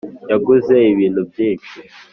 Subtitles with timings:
[0.31, 1.77] Yaguze ibintu byinshi